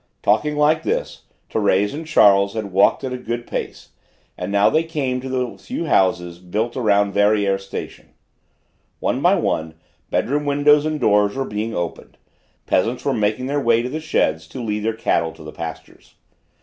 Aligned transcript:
Talking 0.23 0.55
like 0.55 0.81
this 0.81 1.25
Thérèse 1.51 1.93
and 1.93 2.07
Charles 2.07 2.55
had 2.55 2.71
walked 2.71 3.03
at 3.03 3.13
a 3.13 3.19
good 3.19 3.45
pace, 3.45 3.89
and 4.35 4.51
now 4.51 4.67
they 4.67 4.81
came 4.83 5.21
to 5.21 5.29
the 5.29 5.59
few 5.59 5.85
houses 5.85 6.39
built 6.39 6.75
around 6.75 7.13
Verrières 7.13 7.59
station. 7.59 8.09
One 8.99 9.21
by 9.21 9.35
one, 9.35 9.75
bedroom 10.09 10.45
windows 10.45 10.87
and 10.87 10.99
doors 10.99 11.35
were 11.35 11.45
being 11.45 11.75
opened; 11.75 12.17
peasants 12.65 13.05
were 13.05 13.13
making 13.13 13.45
their 13.45 13.61
way 13.61 13.83
to 13.83 13.89
the 13.89 13.99
sheds 14.01 14.47
to 14.47 14.63
lead 14.63 14.79
their 14.79 14.93
cattle 14.95 15.33
to 15.33 15.43
the 15.43 15.51
pastures. 15.53 16.15